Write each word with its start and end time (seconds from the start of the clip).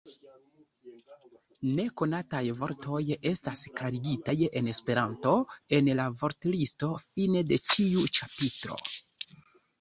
Nekonataj 1.79 2.41
vortoj 2.61 3.01
estas 3.33 3.65
klarigitaj 3.81 4.35
en 4.61 4.71
Esperanto 4.73 5.35
en 5.79 5.91
la 6.01 6.07
vortlisto 6.23 6.91
fine 7.05 7.45
de 7.53 7.61
ĉiu 7.75 8.09
ĉapitro. 8.21 8.81